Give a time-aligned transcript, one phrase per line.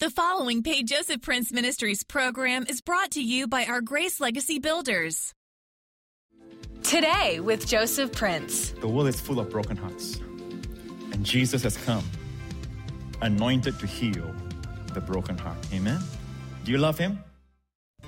[0.00, 4.58] The following Paid Joseph Prince Ministries program is brought to you by our Grace Legacy
[4.58, 5.34] Builders.
[6.82, 8.70] Today with Joseph Prince.
[8.70, 10.18] The world is full of broken hearts,
[11.12, 12.02] and Jesus has come,
[13.20, 14.34] anointed to heal
[14.94, 15.58] the broken heart.
[15.70, 16.00] Amen.
[16.64, 17.22] Do you love Him?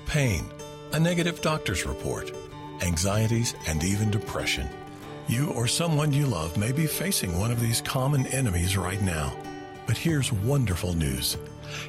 [0.07, 0.45] Pain,
[0.93, 2.31] a negative doctor's report,
[2.81, 4.67] anxieties, and even depression.
[5.27, 9.31] You or someone you love may be facing one of these common enemies right now.
[9.85, 11.37] But here's wonderful news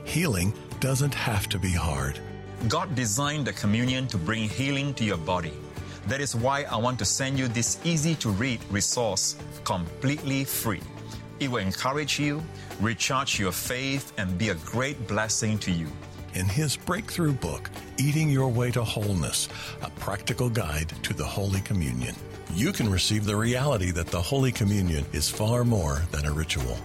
[0.04, 2.18] healing doesn't have to be hard.
[2.68, 5.52] God designed the communion to bring healing to your body.
[6.06, 10.82] That is why I want to send you this easy to read resource completely free.
[11.40, 12.42] It will encourage you,
[12.80, 15.88] recharge your faith, and be a great blessing to you.
[16.34, 19.48] In his breakthrough book, Eating Your Way to Wholeness,
[19.82, 22.14] a practical guide to the Holy Communion,
[22.52, 26.76] you can receive the reality that the Holy Communion is far more than a ritual.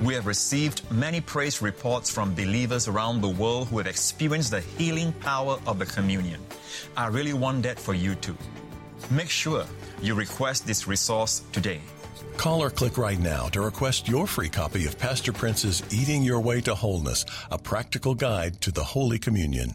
[0.00, 4.60] We have received many praise reports from believers around the world who have experienced the
[4.60, 6.40] healing power of the communion.
[6.96, 8.36] I really want that for you too.
[9.10, 9.64] Make sure
[10.00, 11.80] you request this resource today.
[12.36, 16.40] Call or click right now to request your free copy of Pastor Prince's Eating Your
[16.40, 19.74] Way to Wholeness, a practical guide to the Holy Communion.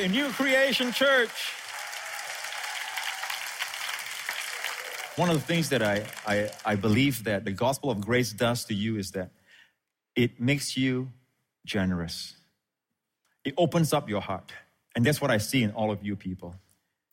[0.00, 1.52] Hey, New Creation Church.
[5.16, 8.64] One of the things that I, I, I believe that the gospel of grace does
[8.64, 9.28] to you is that
[10.16, 11.10] it makes you
[11.66, 12.34] generous.
[13.44, 14.50] It opens up your heart.
[14.96, 16.54] And that's what I see in all of you people.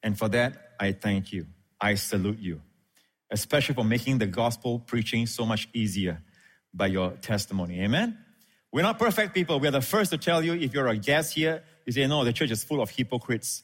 [0.02, 1.48] And for that, I thank you.
[1.82, 2.62] I salute you,
[3.30, 6.22] especially for making the gospel preaching so much easier
[6.74, 7.82] by your testimony.
[7.82, 8.18] Amen?
[8.72, 9.60] We're not perfect people.
[9.60, 12.34] We're the first to tell you if you're a guest here, you say, no, the
[12.34, 13.64] church is full of hypocrites.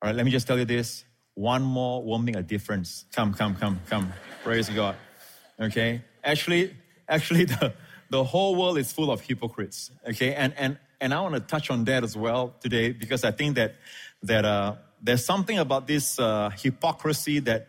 [0.00, 1.04] All right, let me just tell you this.
[1.34, 3.04] One more won't make a difference.
[3.14, 4.12] Come, come, come, come.
[4.42, 4.96] Praise God.
[5.60, 6.02] Okay?
[6.24, 6.74] Actually,
[7.08, 7.74] actually, the,
[8.08, 9.90] the whole world is full of hypocrites.
[10.08, 10.34] Okay?
[10.34, 13.56] And, and, and I want to touch on that as well today because I think
[13.56, 13.74] that,
[14.22, 17.68] that uh, there's something about this uh, hypocrisy that,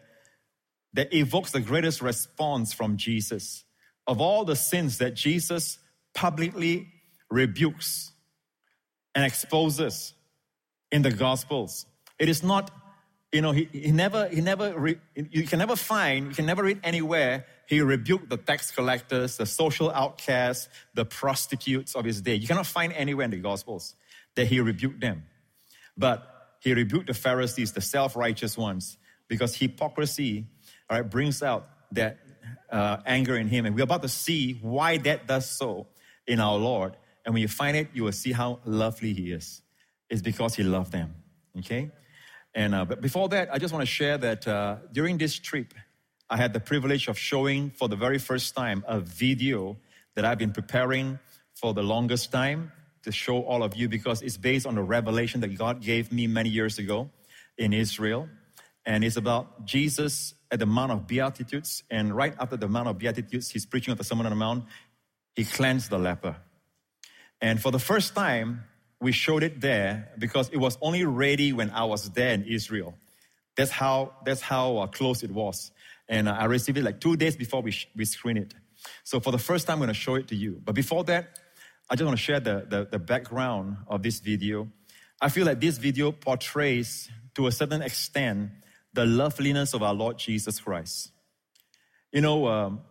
[0.94, 3.66] that evokes the greatest response from Jesus.
[4.06, 5.78] Of all the sins that Jesus
[6.18, 6.88] publicly
[7.30, 8.12] rebukes
[9.14, 10.14] and exposes
[10.92, 11.86] in the Gospels,
[12.18, 12.72] it is not,
[13.32, 16.64] you know, he, he never, he never, re, you can never find, you can never
[16.64, 22.36] read anywhere he rebuked the tax collectors, the social outcasts, the prostitutes of his day.
[22.36, 23.94] You cannot find anywhere in the Gospels
[24.36, 25.24] that he rebuked them.
[25.98, 26.26] But
[26.62, 28.98] he rebuked the Pharisees, the self righteous ones,
[29.28, 30.48] because hypocrisy
[30.90, 32.18] all right, brings out that
[32.72, 33.66] uh, anger in him.
[33.66, 35.88] And we're about to see why that does so
[36.28, 36.96] in our Lord.
[37.26, 39.62] And when you find it, you will see how lovely he is.
[40.10, 41.16] It's because he loved them.
[41.58, 41.92] Okay?
[42.54, 45.74] And uh, but before that, I just want to share that uh, during this trip,
[46.30, 49.78] I had the privilege of showing for the very first time a video
[50.16, 51.20] that I've been preparing
[51.56, 52.72] for the longest time
[53.04, 56.28] to show all of you because it's based on a revelation that God gave me
[56.28, 57.10] many years ago
[57.58, 58.28] in Israel.
[58.86, 61.84] And it's about Jesus at the Mount of Beatitudes.
[61.90, 64.66] And right after the Mount of Beatitudes, he's preaching at the Sermon on the Mount.
[65.38, 66.36] He cleansed the leper.
[67.40, 68.64] And for the first time,
[69.00, 72.96] we showed it there because it was only ready when I was there in Israel.
[73.56, 75.72] That's how, that's how uh, close it was.
[76.09, 78.56] And uh, I received it like two days before we, sh- we screen it.
[79.03, 80.59] So for the first time, I'm going to show it to you.
[80.66, 81.38] But before that,
[81.88, 84.68] I just want to share the, the, the background of this video.
[85.22, 88.50] I feel like this video portrays, to a certain extent,
[88.94, 91.12] the loveliness of our Lord Jesus Christ.
[92.12, 92.81] You know, um,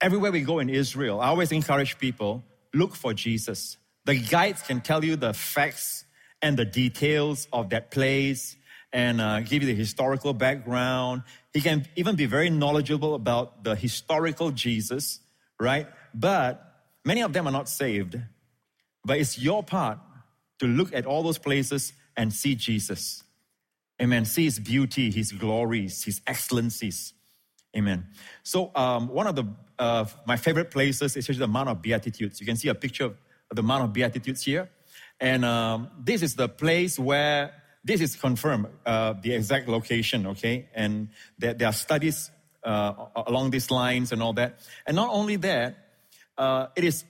[0.00, 3.76] everywhere we go in Israel, I always encourage people look for Jesus.
[4.04, 6.04] The guides can tell you the facts
[6.42, 8.56] and the details of that place
[8.92, 11.22] and uh, give you the historical background.
[11.52, 15.20] He can even be very knowledgeable about the historical Jesus,
[15.58, 15.86] right?
[16.14, 18.18] But many of them are not saved.
[19.04, 19.98] But it's your part
[20.58, 23.22] to look at all those places and see Jesus.
[24.00, 24.24] Amen.
[24.24, 27.12] See his beauty, his glories, his excellencies.
[27.76, 28.06] Amen.
[28.42, 29.44] So um, one of the
[29.78, 32.40] uh, my favorite places is the Mount of Beatitudes.
[32.40, 33.16] You can see a picture of
[33.54, 34.68] the Mount of Beatitudes here,
[35.20, 37.52] and um, this is the place where
[37.84, 40.26] this is confirmed uh, the exact location.
[40.26, 41.08] Okay, and
[41.38, 42.30] there, there are studies
[42.64, 42.92] uh,
[43.26, 44.60] along these lines and all that.
[44.86, 45.76] And not only that,
[46.36, 47.04] uh, it is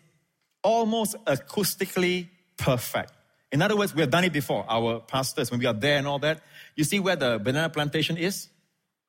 [0.63, 3.13] almost acoustically perfect.
[3.53, 4.65] In other words, we have done it before.
[4.69, 6.41] Our pastors, when we are there and all that,
[6.77, 8.49] you see where the banana plantation is?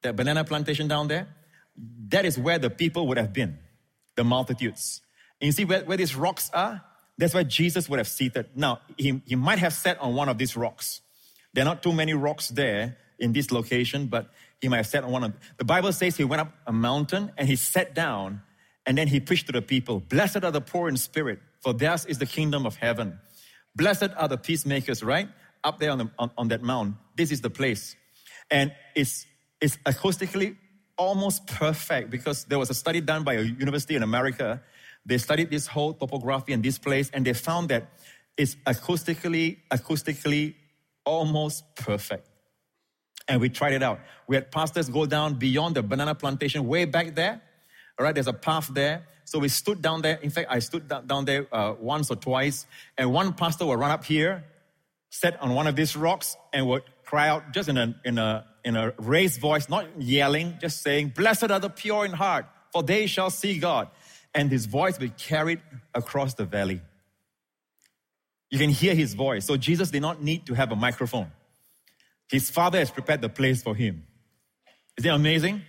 [0.02, 1.28] The banana plantation down there?
[2.10, 3.58] That is where the people would have been,
[4.16, 5.02] the multitudes.
[5.40, 6.82] And you see where, where these rocks are?
[7.18, 8.50] That's where Jesus would have seated.
[8.56, 11.02] Now, he, he might have sat on one of these rocks.
[11.54, 14.30] There are not too many rocks there in this location, but
[14.62, 17.32] he might have sat on one of the Bible says he went up a mountain
[17.38, 18.42] and he sat down
[18.86, 20.00] and then he preached to the people.
[20.00, 23.20] Blessed are the poor in spirit, for theirs is the kingdom of heaven.
[23.76, 25.30] Blessed are the peacemakers, right?
[25.64, 26.96] Up there on, the, on, on that mount.
[27.16, 27.96] This is the place.
[28.50, 29.26] And it's,
[29.60, 30.58] it's acoustically
[31.02, 34.62] almost perfect because there was a study done by a university in America.
[35.04, 37.90] They studied this whole topography and this place, and they found that
[38.38, 40.56] it's acoustically, acoustically
[41.04, 42.28] almost perfect.
[43.28, 44.00] And we tried it out.
[44.28, 47.42] We had pastors go down beyond the banana plantation, way back there.
[47.98, 49.08] All right, there's a path there.
[49.26, 50.18] So we stood down there.
[50.22, 53.92] In fact, I stood down there uh, once or twice, and one pastor would run
[53.92, 54.44] up here,
[55.10, 58.46] sit on one of these rocks, and would cry out just in a, in a,
[58.64, 62.84] in a raised voice, not yelling, just saying, Blessed are the pure in heart, for
[62.84, 63.90] they shall see God.
[64.34, 65.60] And his voice would be carried
[65.94, 66.80] across the valley.
[68.50, 69.46] You can hear his voice.
[69.46, 71.30] So Jesus did not need to have a microphone.
[72.30, 74.08] His Father has prepared the place for him.
[74.98, 75.64] Is it amazing?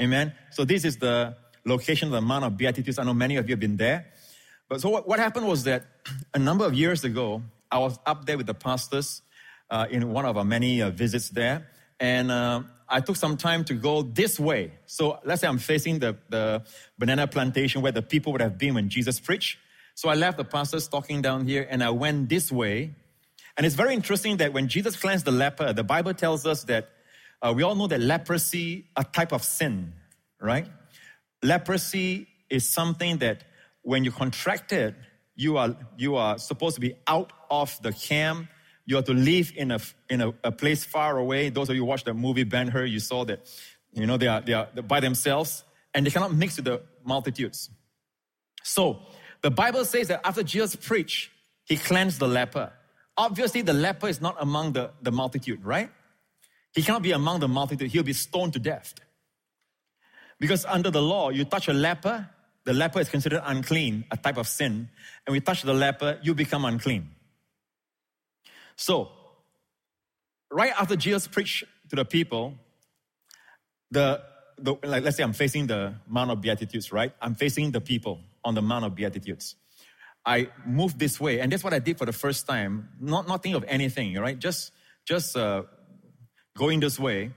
[0.00, 0.34] Amen.
[0.52, 3.00] So this is the location of the Mount of Beatitudes.
[3.00, 4.06] I know many of you have been there.
[4.68, 5.84] But so what, what happened was that
[6.34, 7.42] a number of years ago,
[7.72, 9.22] I was up there with the pastors
[9.70, 11.66] uh, in one of our many uh, visits there.
[11.98, 14.72] And uh, I took some time to go this way.
[14.86, 16.64] So let's say I'm facing the, the
[16.98, 19.58] banana plantation where the people would have been when Jesus preached.
[19.94, 22.94] So I left the pastors talking down here and I went this way.
[23.56, 26.90] And it's very interesting that when Jesus cleansed the leper, the Bible tells us that
[27.40, 29.94] uh, we all know that leprosy, a type of sin,
[30.40, 30.66] right?
[31.42, 33.44] Leprosy is something that
[33.82, 34.94] when you contract it,
[35.34, 38.48] you are, you are supposed to be out of the camp.
[38.86, 41.50] You have to live in a, in a, a place far away.
[41.50, 43.46] Those of you who watched the movie Ben Hur, you saw that,
[43.92, 47.68] you know, they are, they are by themselves and they cannot mix with the multitudes.
[48.62, 49.00] So,
[49.42, 51.30] the Bible says that after Jesus preached,
[51.64, 52.72] he cleansed the leper.
[53.16, 55.90] Obviously, the leper is not among the, the multitude, right?
[56.74, 57.90] He cannot be among the multitude.
[57.90, 58.94] He'll be stoned to death.
[60.38, 62.28] Because under the law, you touch a leper,
[62.64, 64.88] the leper is considered unclean, a type of sin.
[65.26, 67.10] And we touch the leper, you become unclean.
[68.76, 69.10] So,
[70.50, 72.54] right after Jesus preached to the people,
[73.90, 74.22] the,
[74.58, 77.12] the like, let's say I'm facing the Mount of Beatitudes, right?
[77.20, 79.56] I'm facing the people on the Mount of Beatitudes.
[80.24, 82.88] I moved this way, and that's what I did for the first time.
[83.00, 84.38] Not not think of anything, right?
[84.38, 84.72] Just
[85.06, 85.62] just uh,
[86.56, 87.30] going this way,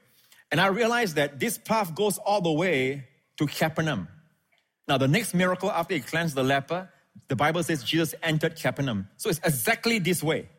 [0.51, 3.06] and I realized that this path goes all the way
[3.38, 4.07] to Capernaum.
[4.88, 6.89] Now, the next miracle after he cleansed the leper,
[7.27, 9.07] the Bible says Jesus entered Capernaum.
[9.18, 10.50] So it's exactly this way.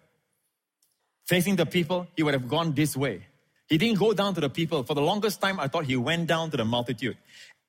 [1.30, 3.24] Facing the people, he would have gone this way.
[3.68, 4.82] He didn't go down to the people.
[4.82, 7.16] For the longest time, I thought he went down to the multitude.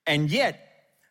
[0.08, 0.56] And yet,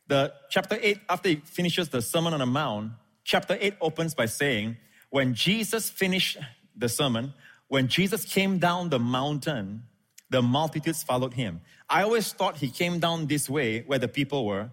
[0.08, 2.90] the chapter 8, after he finishes the Sermon on the Mount,
[3.22, 4.78] chapter 8 opens by saying,
[5.10, 6.38] when Jesus finished
[6.76, 7.34] the sermon,
[7.68, 9.84] when Jesus came down the mountain,
[10.28, 11.60] the multitudes followed him.
[11.88, 14.70] I always thought he came down this way where the people were.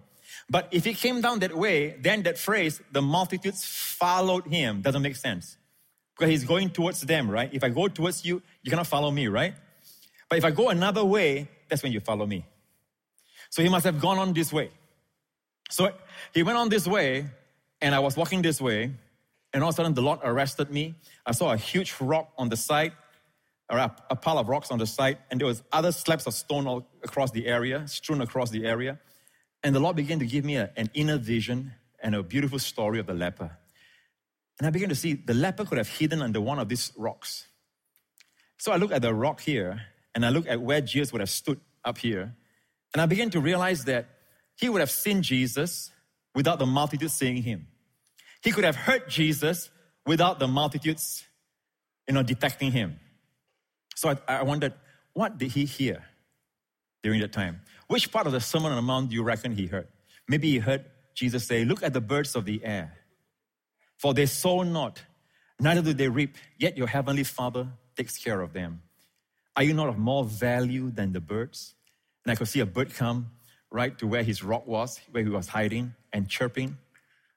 [0.50, 5.02] But if he came down that way, then that phrase, the multitudes followed him, doesn't
[5.02, 5.57] make sense.
[6.20, 7.48] He's going towards them, right?
[7.52, 9.54] If I go towards you, you cannot follow me, right?
[10.28, 12.44] But if I go another way, that's when you follow me.
[13.50, 14.70] So he must have gone on this way.
[15.70, 15.90] So
[16.34, 17.26] he went on this way,
[17.80, 18.92] and I was walking this way,
[19.52, 20.94] and all of a sudden the Lord arrested me.
[21.24, 22.92] I saw a huge rock on the side,
[23.70, 26.34] or a, a pile of rocks on the side, and there was other slabs of
[26.34, 28.98] stone all across the area, strewn across the area.
[29.62, 32.98] And the Lord began to give me a, an inner vision and a beautiful story
[32.98, 33.57] of the leper.
[34.58, 37.46] And I began to see the leper could have hidden under one of these rocks.
[38.58, 39.80] So I look at the rock here,
[40.14, 42.34] and I look at where Jesus would have stood up here,
[42.92, 44.08] and I began to realize that
[44.56, 45.92] he would have seen Jesus
[46.34, 47.68] without the multitude seeing him.
[48.42, 49.70] He could have heard Jesus
[50.06, 51.24] without the multitudes,
[52.06, 52.98] you know, detecting him.
[53.94, 54.74] So I, I wondered,
[55.12, 56.04] what did he hear
[57.02, 57.60] during that time?
[57.88, 59.88] Which part of the Sermon on the Mount do you reckon he heard?
[60.28, 60.84] Maybe he heard
[61.14, 62.94] Jesus say, Look at the birds of the air,
[63.98, 65.02] for they sow not,
[65.60, 68.82] neither do they reap, yet your heavenly Father takes care of them.
[69.56, 71.74] Are you not of more value than the birds?
[72.24, 73.30] And I could see a bird come
[73.70, 76.78] right to where his rock was, where he was hiding and chirping,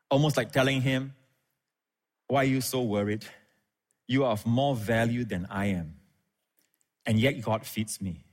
[0.10, 1.15] almost like telling him,
[2.27, 3.25] Why are you so worried?
[4.08, 5.96] You are of more value than I am.
[7.06, 8.24] And yet God feeds me.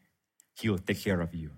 [0.54, 1.50] He will take care of you.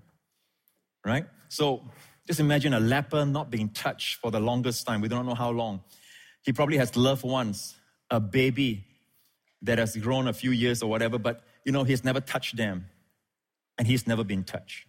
[1.04, 1.24] Right?
[1.48, 1.82] So
[2.26, 5.00] just imagine a leper not being touched for the longest time.
[5.00, 5.80] We don't know how long.
[6.42, 7.76] He probably has loved ones,
[8.10, 8.84] a baby
[9.62, 12.86] that has grown a few years or whatever, but you know, he's never touched them.
[13.78, 14.86] And he's never been touched.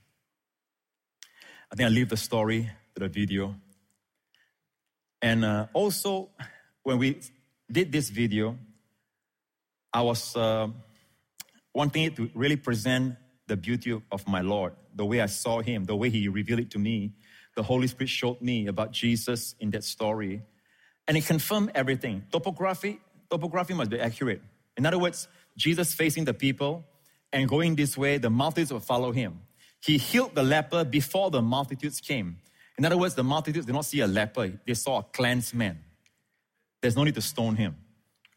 [1.71, 3.55] I think I'll leave the story to the video.
[5.21, 6.29] And uh, also,
[6.83, 7.21] when we
[7.71, 8.57] did this video,
[9.93, 10.67] I was uh,
[11.73, 13.15] wanting it to really present
[13.47, 16.71] the beauty of my Lord, the way I saw him, the way he revealed it
[16.71, 17.13] to me.
[17.55, 20.41] The Holy Spirit showed me about Jesus in that story.
[21.07, 22.23] And it confirmed everything.
[22.31, 24.41] Topography, topography must be accurate.
[24.77, 25.27] In other words,
[25.57, 26.85] Jesus facing the people
[27.33, 29.41] and going this way, the multitudes will follow him.
[29.83, 32.37] He healed the leper before the multitudes came.
[32.77, 35.79] In other words, the multitudes did not see a leper, they saw a cleansed man.
[36.81, 37.75] There's no need to stone him,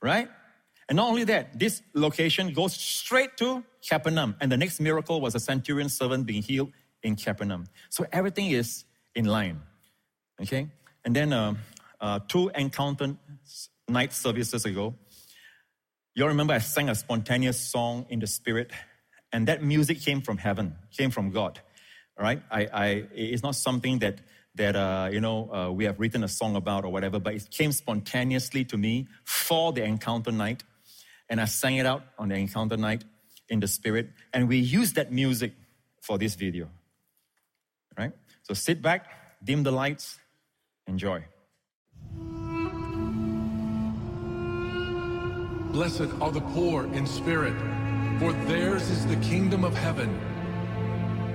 [0.03, 0.29] right?
[0.89, 4.37] And not only that, this location goes straight to Capernaum.
[4.41, 7.67] And the next miracle was a centurion servant being healed in Capernaum.
[7.89, 9.61] So everything is in line.
[10.41, 10.69] Okay?
[11.05, 11.55] And then uh,
[12.05, 13.17] uh, two encounter
[13.89, 14.95] night services ago,
[16.15, 18.71] you all remember I sang a spontaneous song in the spirit,
[19.33, 21.61] and that music came from heaven, came from God.
[22.21, 22.43] Right?
[22.51, 24.21] I, I, it's not something that
[24.57, 27.51] that uh, you know uh, we have written a song about or whatever, but it
[27.51, 30.63] came spontaneously to me for the encounter night,
[31.31, 33.03] and I sang it out on the encounter night
[33.49, 35.55] in the spirit, and we used that music
[36.03, 36.69] for this video.
[37.97, 38.13] Right?
[38.43, 39.07] So sit back,
[39.43, 40.19] dim the lights,
[40.87, 41.25] enjoy.
[45.75, 47.57] Blessed are the poor in spirit,
[48.21, 50.09] for theirs is the kingdom of heaven.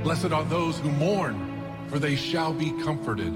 [0.01, 3.33] Blessed are those who mourn, for they shall be comforted.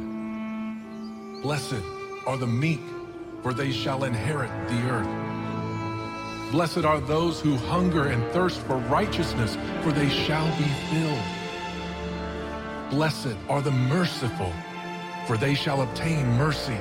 [1.42, 1.84] Blessed
[2.26, 2.80] are the meek,
[3.42, 6.52] for they shall inherit the earth.
[6.54, 11.20] Blessed are those who hunger and thirst for righteousness, for they shall be filled.
[12.92, 14.54] Blessed are the merciful,
[15.28, 16.80] for they shall obtain mercy.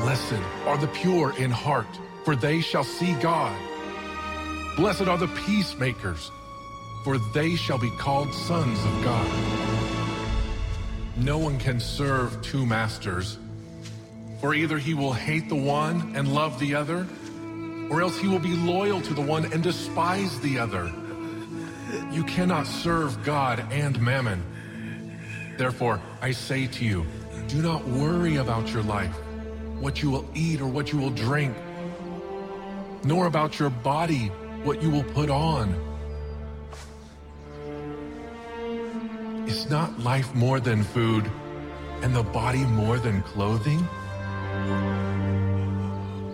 [0.00, 1.88] Blessed are the pure in heart,
[2.24, 3.58] for they shall see God.
[4.76, 6.30] Blessed are the peacemakers,
[7.02, 9.28] for they shall be called sons of God.
[11.16, 13.38] No one can serve two masters,
[14.40, 17.04] for either he will hate the one and love the other,
[17.90, 20.92] or else he will be loyal to the one and despise the other.
[22.12, 24.44] You cannot serve God and mammon.
[25.56, 27.04] Therefore, I say to you,
[27.48, 29.16] do not worry about your life
[29.80, 31.56] what you will eat or what you will drink,
[33.04, 34.26] nor about your body,
[34.64, 35.74] what you will put on.
[39.46, 41.30] Is not life more than food,
[42.02, 43.86] and the body more than clothing?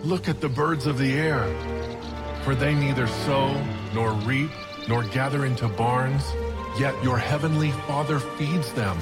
[0.03, 1.43] Look at the birds of the air,
[2.43, 3.53] for they neither sow,
[3.93, 4.51] nor reap,
[4.87, 6.23] nor gather into barns,
[6.79, 8.97] yet your heavenly Father feeds them.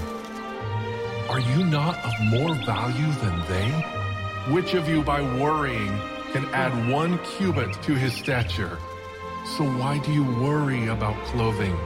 [1.30, 4.13] Are you not of more value than they?
[4.50, 5.98] Which of you by worrying
[6.34, 8.78] can add one cubit to his stature?
[9.56, 11.78] So why do you worry about clothing?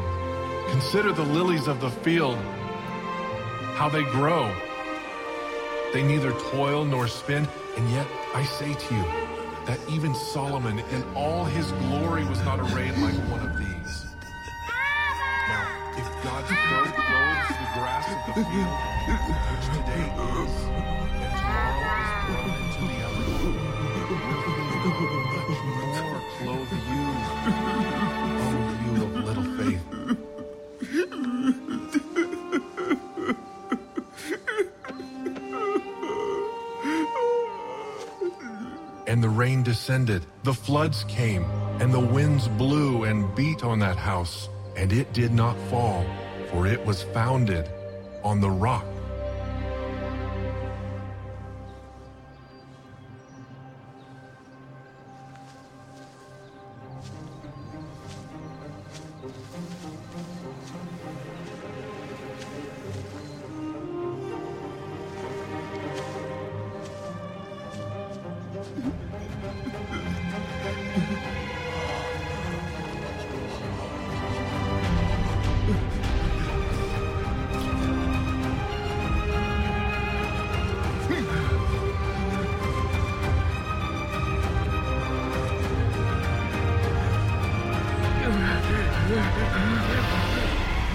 [0.72, 2.36] Consider the lilies of the field,
[3.76, 4.52] how they grow.
[5.94, 7.48] They neither toil nor spin,
[7.78, 9.04] and yet I say to you
[9.68, 14.06] that even Solomon in all his glory was not arrayed like one of these.
[15.48, 16.56] Now, if God so
[17.06, 18.74] clothes the grass of the field,
[19.54, 20.06] which today
[20.42, 20.97] is,
[39.08, 41.46] And the rain descended, the floods came,
[41.80, 46.06] and the winds blew and beat on that house, and it did not fall,
[46.52, 47.70] for it was founded
[48.22, 48.86] on the rock.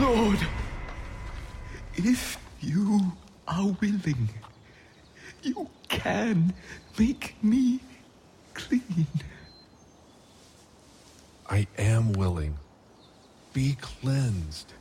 [0.01, 0.39] Lord,
[1.95, 3.13] if you
[3.47, 4.29] are willing,
[5.43, 6.55] you can
[6.99, 7.81] make me
[8.55, 9.07] clean.
[11.49, 12.57] I am willing.
[13.53, 14.73] Be cleansed.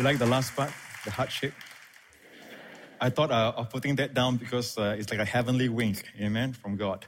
[0.00, 0.72] You like the last part,
[1.04, 1.52] the heart shape?
[3.02, 6.54] I thought uh, of putting that down because uh, it's like a heavenly wink, amen,
[6.54, 7.04] from God.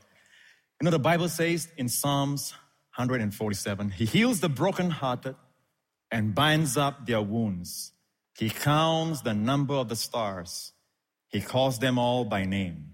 [0.78, 2.52] You know, the Bible says in Psalms
[2.96, 5.36] 147, He heals the brokenhearted
[6.10, 7.92] and binds up their wounds.
[8.36, 10.72] He counts the number of the stars.
[11.28, 12.90] He calls them all by name.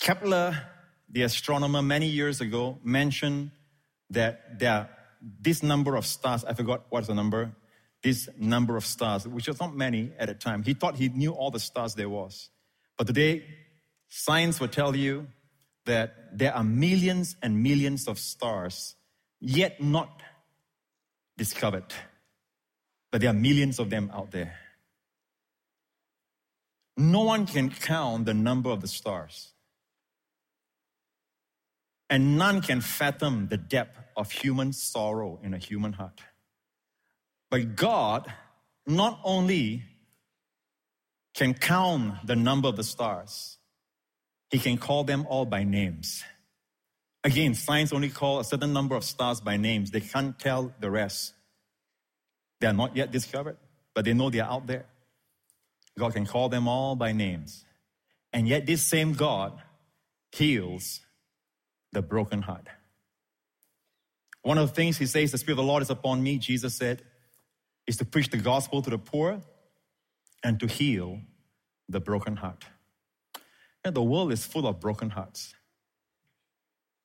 [0.00, 0.62] Kepler,
[1.10, 3.50] the astronomer, many years ago mentioned
[4.08, 4.88] that there
[5.40, 6.44] this number of stars.
[6.44, 7.52] I forgot what's the number.
[8.02, 10.62] This number of stars, which was not many at a time.
[10.62, 12.50] He thought he knew all the stars there was.
[12.98, 13.44] But today,
[14.08, 15.28] science will tell you
[15.86, 18.94] that there are millions and millions of stars
[19.40, 20.22] yet not
[21.38, 21.94] discovered.
[23.10, 24.54] But there are millions of them out there.
[26.96, 29.53] No one can count the number of the stars.
[32.14, 36.20] And none can fathom the depth of human sorrow in a human heart.
[37.50, 38.32] But God
[38.86, 39.82] not only
[41.34, 43.58] can count the number of the stars,
[44.48, 46.22] He can call them all by names.
[47.24, 49.90] Again, science only call a certain number of stars by names.
[49.90, 51.34] They can't tell the rest.
[52.60, 53.56] They are not yet discovered,
[53.92, 54.86] but they know they are out there.
[55.98, 57.64] God can call them all by names.
[58.32, 59.60] And yet, this same God
[60.30, 61.00] heals
[61.94, 62.66] the broken heart.
[64.42, 66.74] One of the things he says, the Spirit of the Lord is upon me, Jesus
[66.74, 67.02] said,
[67.86, 69.40] is to preach the gospel to the poor
[70.42, 71.20] and to heal
[71.88, 72.64] the broken heart.
[73.82, 75.54] And the world is full of broken hearts.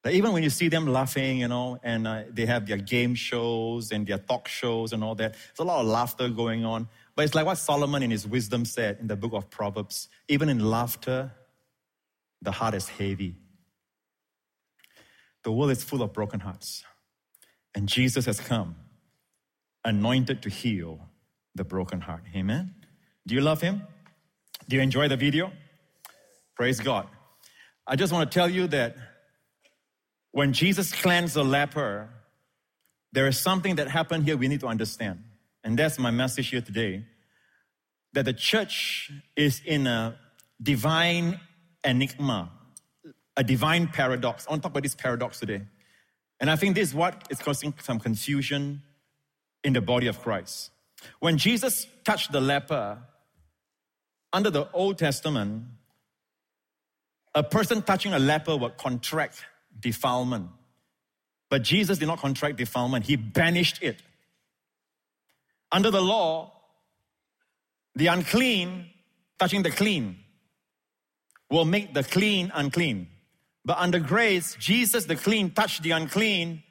[0.10, 3.92] Even when you see them laughing, you know, and uh, they have their game shows
[3.92, 6.88] and their talk shows and all that, there's a lot of laughter going on.
[7.16, 10.48] But it's like what Solomon in his wisdom said in the book of Proverbs even
[10.48, 11.32] in laughter,
[12.42, 13.36] the heart is heavy.
[15.44, 16.84] The world is full of broken hearts.
[17.76, 18.76] And Jesus has come,
[19.86, 21.00] anointed to heal
[21.56, 22.24] the broken heart.
[22.36, 22.76] Amen.
[23.26, 23.84] Do you love him?
[24.68, 25.52] Do you enjoy the video?
[26.56, 27.08] Praise God.
[27.88, 28.96] I just want to tell you that
[30.32, 32.10] when Jesus cleansed the leper,
[33.12, 35.24] there is something that happened here we need to understand.
[35.64, 37.06] And that's my message here today
[38.14, 40.18] that the church is in a
[40.62, 41.40] divine
[41.84, 42.52] enigma,
[43.40, 44.46] a divine paradox.
[44.46, 45.62] I want to talk about this paradox today.
[46.42, 48.84] And I think this is what is causing some confusion
[49.64, 50.72] in the body of Christ.
[51.22, 52.98] When Jesus touched the leper,
[54.34, 55.64] under the Old Testament,
[57.34, 59.46] a person touching a leper would contract
[59.80, 60.50] defilement.
[61.50, 64.04] But Jesus did not contract defilement, he banished it.
[65.72, 66.52] Under the law,
[67.96, 68.90] the unclean
[69.40, 70.18] touching the clean
[71.50, 73.08] will make the clean unclean.
[73.66, 76.64] But under grace, Jesus, the clean, touched the unclean,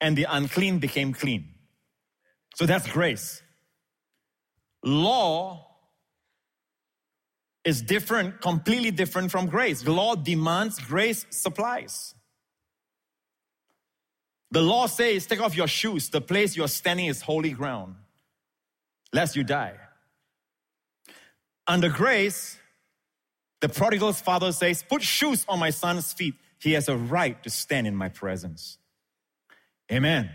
[0.00, 1.54] and the unclean became clean.
[2.54, 3.42] So that's grace.
[4.84, 5.66] Law
[7.64, 9.86] is different, completely different from grace.
[9.86, 12.14] Law demands, grace supplies.
[14.50, 16.08] The law says, take off your shoes.
[16.08, 17.94] The place you're standing is holy ground,
[19.12, 19.74] lest you die.
[21.66, 22.58] Under grace,
[23.60, 26.34] the prodigal's father says, put shoes on my son's feet.
[26.58, 28.78] He has a right to stand in my presence.
[29.90, 30.30] Amen.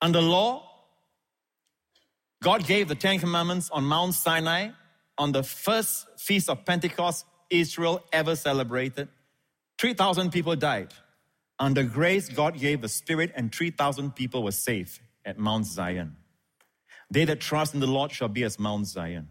[0.00, 0.62] Under law,
[2.42, 4.70] God gave the Ten Commandments on Mount Sinai
[5.18, 9.08] on the first feast of Pentecost Israel ever celebrated.
[9.78, 10.92] 3,000 people died.
[11.58, 16.16] Under grace, God gave the Spirit, and 3,000 people were saved at Mount Zion.
[17.10, 19.28] They that trust in the Lord shall be as Mount Zion.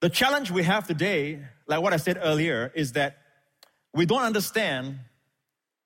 [0.00, 3.18] The challenge we have today, like what I said earlier, is that
[3.92, 5.00] we don't understand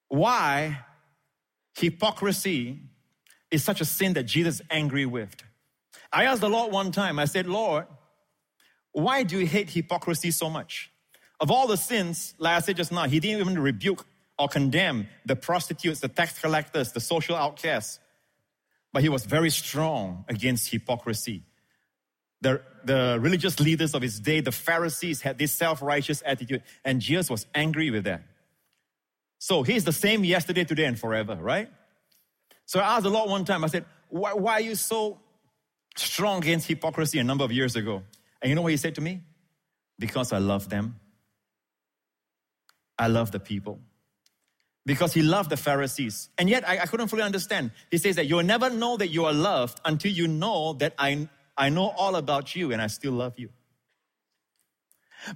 [0.08, 0.80] why
[1.74, 2.78] hypocrisy
[3.50, 5.34] is such a sin that Jesus is angry with.
[6.12, 7.86] I asked the Lord one time, I said, Lord,
[8.92, 10.90] why do you hate hypocrisy so much?
[11.40, 14.04] Of all the sins, like I said just now, he didn't even rebuke
[14.38, 17.98] or condemn the prostitutes, the tax collectors, the social outcasts.
[18.92, 21.42] But he was very strong against hypocrisy.
[22.42, 27.00] The, the religious leaders of his day, the Pharisees, had this self righteous attitude, and
[27.00, 28.22] Jesus was angry with them.
[29.38, 31.70] So he's the same yesterday, today, and forever, right?
[32.66, 35.18] So I asked the Lord one time, I said, why, why are you so
[35.96, 38.02] strong against hypocrisy a number of years ago?
[38.40, 39.20] And you know what he said to me?
[39.98, 41.00] Because I love them.
[42.98, 43.80] I love the people
[44.84, 46.28] because he loved the Pharisees.
[46.38, 47.70] And yet I, I, couldn't fully understand.
[47.90, 51.28] He says that you'll never know that you are loved until you know that I,
[51.56, 53.50] I know all about you and I still love you.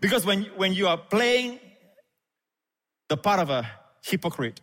[0.01, 1.61] Because when, when you are playing
[3.09, 3.69] the part of a
[4.05, 4.61] hypocrite,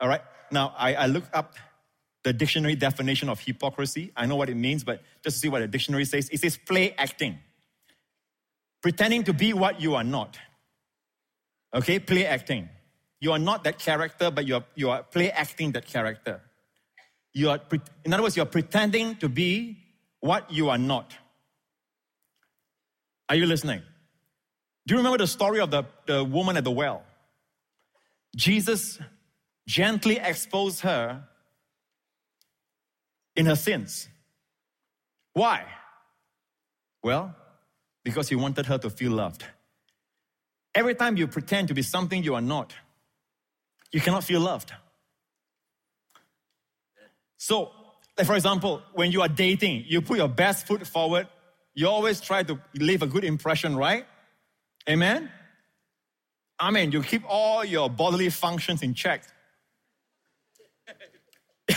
[0.00, 1.54] all right, now I, I look up
[2.24, 4.12] the dictionary definition of hypocrisy.
[4.16, 6.56] I know what it means, but just to see what the dictionary says, it says
[6.56, 7.38] play acting.
[8.80, 10.38] Pretending to be what you are not.
[11.74, 12.68] Okay, play acting.
[13.20, 16.40] You are not that character, but you are, you are play acting that character.
[17.32, 17.60] You are,
[18.04, 19.81] in other words, you're pretending to be
[20.22, 21.12] what you are not.
[23.28, 23.82] Are you listening?
[24.86, 27.02] Do you remember the story of the, the woman at the well?
[28.36, 29.00] Jesus
[29.66, 31.24] gently exposed her
[33.34, 34.08] in her sins.
[35.32, 35.64] Why?
[37.02, 37.34] Well,
[38.04, 39.44] because he wanted her to feel loved.
[40.72, 42.74] Every time you pretend to be something you are not,
[43.90, 44.72] you cannot feel loved.
[47.38, 47.72] So,
[48.16, 51.28] like for example, when you are dating, you put your best foot forward,
[51.74, 54.04] you always try to leave a good impression, right?
[54.88, 55.30] Amen?
[56.60, 56.92] Amen.
[56.92, 59.24] You keep all your bodily functions in check.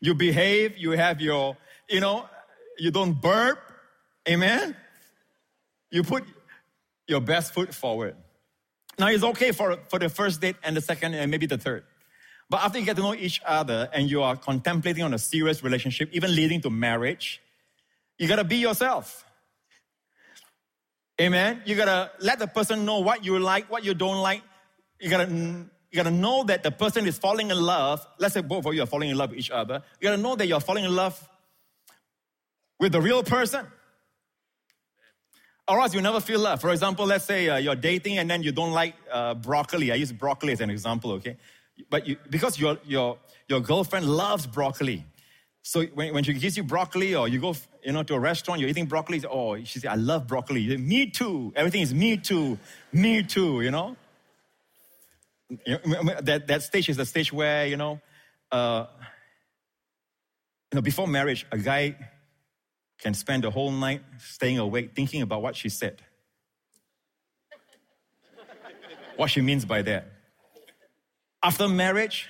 [0.00, 1.56] you behave, you have your,
[1.88, 2.28] you know,
[2.78, 3.58] you don't burp.
[4.28, 4.76] Amen?
[5.90, 6.24] You put
[7.06, 8.16] your best foot forward.
[8.98, 11.84] Now it's okay for, for the first date and the second and maybe the third.
[12.50, 15.62] But after you get to know each other and you are contemplating on a serious
[15.62, 17.40] relationship, even leading to marriage,
[18.18, 19.24] you gotta be yourself.
[21.20, 21.62] Amen.
[21.64, 24.42] You gotta let the person know what you like, what you don't like.
[25.00, 28.04] You gotta you gotta know that the person is falling in love.
[28.18, 29.82] Let's say both of you are falling in love with each other.
[30.00, 31.28] You gotta know that you're falling in love
[32.80, 33.64] with the real person.
[35.68, 36.60] Or else you never feel love.
[36.60, 39.92] For example, let's say uh, you're dating and then you don't like uh, broccoli.
[39.92, 41.36] I use broccoli as an example, okay?
[41.88, 45.04] But you, because your, your, your girlfriend loves broccoli.
[45.62, 48.60] So when, when she gives you broccoli or you go you know, to a restaurant,
[48.60, 50.68] you're eating broccoli, oh, she said, I love broccoli.
[50.68, 51.52] Say, me too.
[51.56, 52.58] Everything is me too.
[52.92, 53.96] Me too, you know?
[56.22, 58.00] That, that stage is the stage where, you know,
[58.52, 58.86] uh,
[60.72, 61.96] you know, before marriage, a guy
[63.00, 66.02] can spend the whole night staying awake thinking about what she said.
[69.16, 70.06] what she means by that.
[71.42, 72.28] After marriage,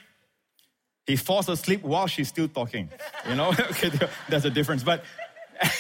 [1.07, 2.89] he falls asleep while she's still talking.
[3.29, 3.91] You know, okay,
[4.29, 4.83] there's a difference.
[4.83, 5.05] But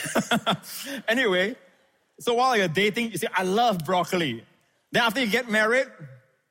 [1.08, 1.56] anyway,
[2.18, 4.44] so while you're dating, you say, I love broccoli.
[4.92, 5.86] Then after you get married,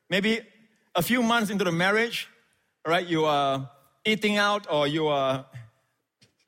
[0.10, 0.42] maybe
[0.96, 2.28] a few months into the marriage,
[2.88, 3.70] right, you are
[4.06, 5.46] eating out or you are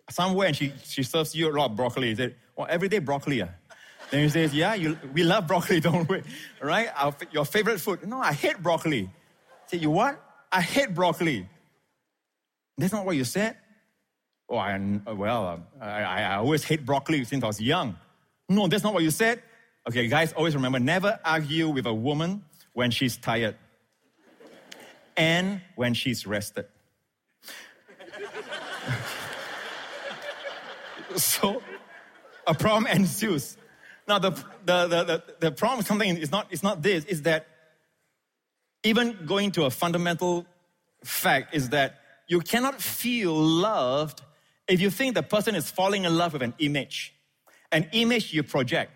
[0.09, 2.09] somewhere and she, she serves you a lot of broccoli.
[2.09, 3.41] You say, well, every day broccoli.
[3.41, 3.49] Ah.
[4.09, 6.21] Then he says, yeah, you, we love broccoli, don't we?
[6.61, 6.89] Right?
[6.95, 8.07] Our, your favorite food.
[8.07, 9.09] No, I hate broccoli.
[9.71, 10.21] You what?
[10.51, 11.47] I hate broccoli.
[12.77, 13.57] That's not what you said.
[14.49, 17.95] Oh, I, uh, well, um, I, I always hate broccoli since I was young.
[18.49, 19.41] No, that's not what you said.
[19.87, 23.55] Okay, guys, always remember never argue with a woman when she's tired
[25.15, 26.65] and when she's rested.
[31.15, 31.61] so
[32.45, 33.57] a problem ensues.
[34.07, 34.31] Now, the,
[34.65, 37.47] the, the, the, problem something is not, it's not this, is that
[38.83, 40.45] even going to a fundamental
[41.03, 44.21] fact is that you cannot feel loved
[44.67, 47.13] if you think the person is falling in love with an image.
[47.71, 48.91] An image you project.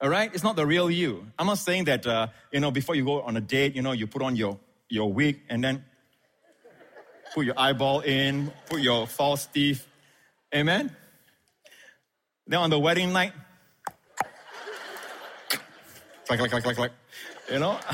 [0.00, 0.30] All right?
[0.32, 1.26] It's not the real you.
[1.38, 3.92] I'm not saying that, uh, you know, before you go on a date, you know,
[3.92, 5.84] you put on your, your wig and then
[7.34, 9.86] put your eyeball in, put your false teeth.
[10.54, 10.94] Amen?
[12.46, 13.32] Then on the wedding night,
[16.30, 16.92] like, like, like, like, like,
[17.50, 17.78] you know?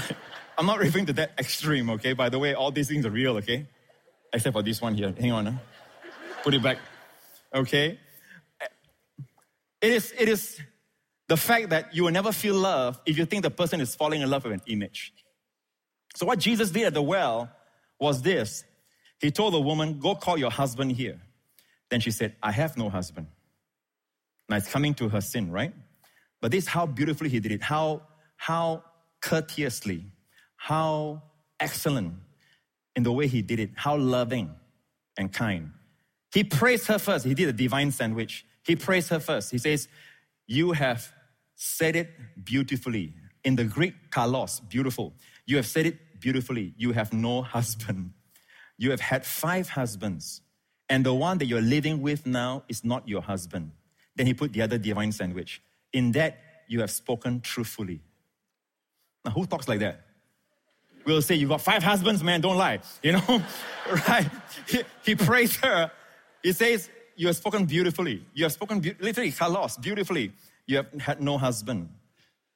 [0.56, 2.12] I'm not referring to that extreme, okay?
[2.12, 3.66] By the way, all these things are real, okay?
[4.32, 5.14] Except for this one here.
[5.18, 5.46] Hang on.
[5.46, 5.58] Huh?
[6.42, 6.78] Put it back.
[7.54, 7.98] Okay?
[9.80, 10.60] It is, it is
[11.28, 14.22] the fact that you will never feel love if you think the person is falling
[14.22, 15.12] in love with an image.
[16.16, 17.50] So, what Jesus did at the well
[17.98, 18.64] was this
[19.20, 21.20] He told the woman, Go call your husband here.
[21.90, 23.26] Then she said, I have no husband.
[24.48, 25.74] Now it's coming to her sin, right?
[26.40, 28.02] But this is how beautifully he did it, how,
[28.36, 28.84] how
[29.22, 30.04] courteously,
[30.64, 31.20] how
[31.60, 32.14] excellent
[32.96, 34.48] in the way he did it, how loving
[35.18, 35.70] and kind.
[36.32, 37.26] He praised her first.
[37.26, 38.46] He did a divine sandwich.
[38.64, 39.50] He praised her first.
[39.50, 39.88] He says,
[40.46, 41.12] You have
[41.54, 42.08] said it
[42.42, 43.12] beautifully.
[43.44, 45.12] In the Greek, kalos, beautiful.
[45.44, 46.72] You have said it beautifully.
[46.78, 48.14] You have no husband.
[48.78, 50.40] You have had five husbands,
[50.88, 53.70] and the one that you're living with now is not your husband.
[54.16, 55.60] Then he put the other divine sandwich.
[55.92, 58.00] In that, you have spoken truthfully.
[59.26, 60.03] Now, who talks like that?
[61.04, 62.80] Will say, You got five husbands, man, don't lie.
[63.02, 63.42] You know,
[64.08, 64.28] right?
[64.68, 65.90] He, he praised her.
[66.42, 68.24] He says, You have spoken beautifully.
[68.34, 70.32] You have spoken be- literally, kalos, beautifully.
[70.66, 71.88] You have had no husband.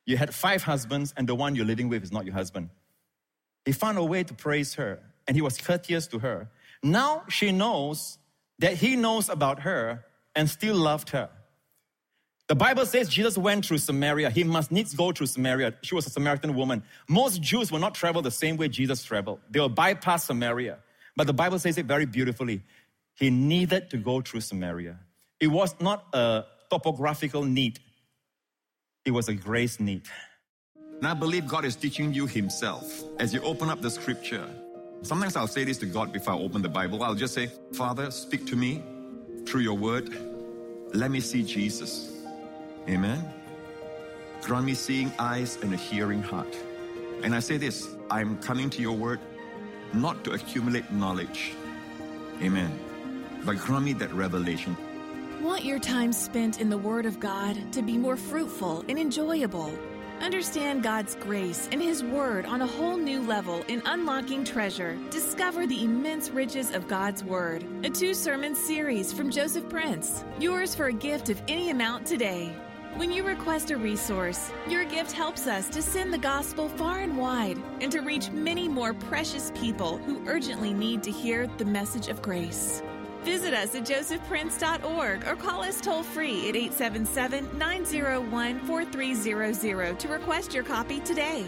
[0.06, 2.70] You had five husbands, and the one you're living with is not your husband.
[3.66, 6.48] He found a way to praise her, and he was courteous to her.
[6.82, 8.18] Now she knows
[8.58, 11.28] that he knows about her and still loved her.
[12.48, 14.30] The Bible says Jesus went through Samaria.
[14.30, 15.74] He must needs go through Samaria.
[15.82, 16.82] She was a Samaritan woman.
[17.06, 19.40] Most Jews will not travel the same way Jesus traveled.
[19.50, 20.78] They will bypass Samaria.
[21.14, 22.62] But the Bible says it very beautifully.
[23.16, 24.98] He needed to go through Samaria.
[25.40, 27.80] It was not a topographical need,
[29.04, 30.02] it was a grace need.
[30.98, 34.48] And I believe God is teaching you Himself as you open up the scripture.
[35.02, 37.02] Sometimes I'll say this to God before I open the Bible.
[37.04, 38.82] I'll just say, Father, speak to me
[39.46, 40.16] through your word.
[40.92, 42.17] Let me see Jesus.
[42.88, 43.32] Amen.
[44.42, 46.56] Grant me seeing eyes and a hearing heart.
[47.22, 49.20] And I say this I'm coming to your word
[49.92, 51.54] not to accumulate knowledge.
[52.42, 52.78] Amen.
[53.44, 54.76] But grant me that revelation.
[55.40, 59.72] Want your time spent in the Word of God to be more fruitful and enjoyable?
[60.20, 64.98] Understand God's grace and His Word on a whole new level in Unlocking Treasure.
[65.10, 70.24] Discover the immense riches of God's Word, a two sermon series from Joseph Prince.
[70.40, 72.52] Yours for a gift of any amount today.
[72.98, 77.16] When you request a resource, your gift helps us to send the gospel far and
[77.16, 82.08] wide and to reach many more precious people who urgently need to hear the message
[82.08, 82.82] of grace.
[83.22, 90.52] Visit us at josephprince.org or call us toll free at 877 901 4300 to request
[90.52, 91.46] your copy today.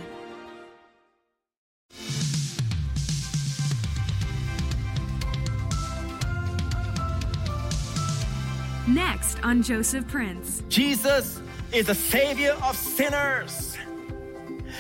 [8.91, 10.65] Next on Joseph Prince.
[10.69, 11.41] Jesus
[11.73, 13.79] is the savior of sinners.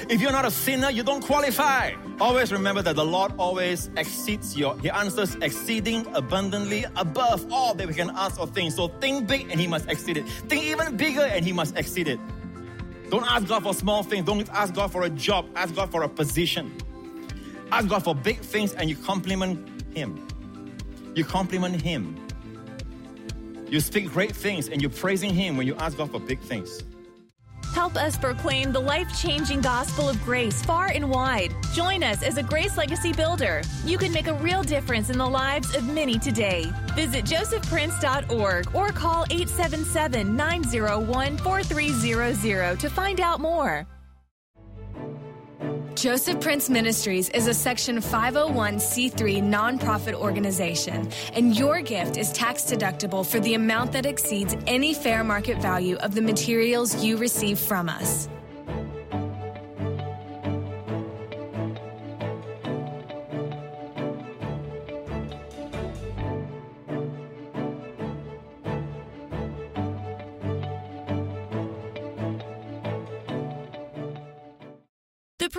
[0.08, 1.92] If you're not a sinner, you don't qualify.
[2.20, 7.86] Always remember that the Lord always exceeds your, He answers exceeding abundantly above all that
[7.86, 8.72] we can ask or think.
[8.72, 10.28] So think big and He must exceed it.
[10.48, 12.18] Think even bigger and He must exceed it.
[13.10, 14.26] Don't ask God for small things.
[14.26, 15.46] Don't ask God for a job.
[15.54, 16.76] Ask God for a position.
[17.70, 20.26] Ask God for big things and you compliment Him.
[21.14, 22.16] You compliment Him.
[23.70, 26.82] You speak great things and you're praising Him when you ask God for big things.
[27.72, 31.54] Help us proclaim the life changing gospel of grace far and wide.
[31.72, 33.62] Join us as a Grace Legacy Builder.
[33.84, 36.66] You can make a real difference in the lives of many today.
[36.96, 43.86] Visit josephprince.org or call 877 901 4300 to find out more.
[45.96, 53.26] Joseph Prince Ministries is a Section 501c3 nonprofit organization, and your gift is tax deductible
[53.26, 57.88] for the amount that exceeds any fair market value of the materials you receive from
[57.88, 58.28] us.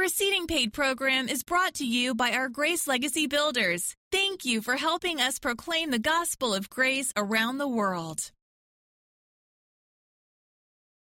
[0.01, 3.95] Preceding paid program is brought to you by our Grace Legacy Builders.
[4.11, 8.31] Thank you for helping us proclaim the gospel of grace around the world.